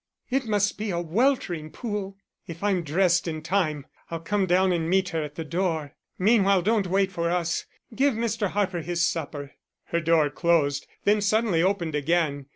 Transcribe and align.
It 0.31 0.47
must 0.47 0.79
be 0.79 0.89
a 0.89 0.99
weltering 0.99 1.69
pool. 1.69 2.17
If 2.47 2.63
I'm 2.63 2.81
dressed 2.81 3.27
in 3.27 3.43
time 3.43 3.85
I'll 4.09 4.19
come 4.19 4.47
down 4.47 4.71
and 4.71 4.89
meet 4.89 5.09
her 5.09 5.21
at 5.21 5.35
the 5.35 5.45
door. 5.45 5.93
Meanwhile 6.17 6.63
don't 6.63 6.87
wait 6.87 7.11
for 7.11 7.29
us; 7.29 7.67
give 7.93 8.15
Mr. 8.15 8.49
Harper 8.49 8.81
his 8.81 9.05
supper." 9.05 9.51
Her 9.83 10.01
door 10.01 10.31
closed, 10.31 10.87
then 11.03 11.21
suddenly 11.21 11.61
opened 11.61 11.93
again. 11.93 12.47